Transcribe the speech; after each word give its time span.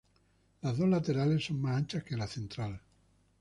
Las 0.63 0.79
dos 0.79 0.89
laterales 0.89 1.45
son 1.45 1.61
más 1.61 1.77
anchas 1.77 2.03
que 2.03 2.17
la 2.17 2.25
central. 2.25 2.81